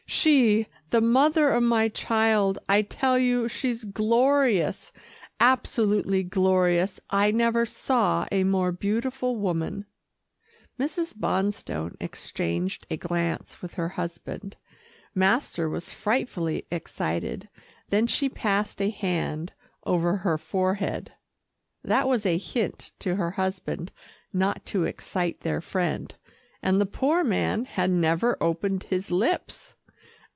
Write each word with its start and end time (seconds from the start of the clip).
She, 0.05 0.67
the 0.89 0.99
mother 1.01 1.49
of 1.49 1.63
my 1.63 1.87
child. 1.87 2.59
I 2.67 2.81
tell 2.81 3.17
you, 3.17 3.47
she's 3.47 3.85
glorious 3.85 4.91
absolutely 5.39 6.21
glorious. 6.21 6.99
I 7.09 7.31
never 7.31 7.65
saw 7.65 8.27
a 8.29 8.43
more 8.43 8.71
beautiful 8.73 9.37
woman." 9.37 9.85
Mrs. 10.77 11.15
Bonstone 11.17 11.95
exchanged 12.01 12.85
a 12.89 12.97
glance 12.97 13.61
with 13.63 13.75
her 13.75 13.87
husband. 13.89 14.57
Master 15.15 15.69
was 15.69 15.93
frightfully 15.93 16.65
excited. 16.69 17.47
Then 17.89 18.05
she 18.05 18.27
passed 18.29 18.81
a 18.81 18.89
hand 18.89 19.53
over 19.85 20.17
her 20.17 20.37
forehead. 20.37 21.13
That 21.85 22.07
was 22.07 22.25
a 22.25 22.37
hint 22.37 22.91
to 22.99 23.15
her 23.15 23.31
husband 23.31 23.91
not 24.33 24.65
to 24.67 24.83
excite 24.83 25.39
their 25.39 25.61
friend, 25.61 26.13
and 26.61 26.81
the 26.81 26.85
poor 26.85 27.23
man 27.23 27.63
had 27.65 27.89
never 27.89 28.37
opened 28.43 28.83
his 28.83 29.09
lips. 29.09 29.73